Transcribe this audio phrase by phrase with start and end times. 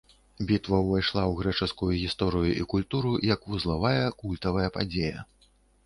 [0.51, 5.19] Бітва ўвайшла ў грэчаскую гісторыю і культуру як вузлавая, культавая падзея.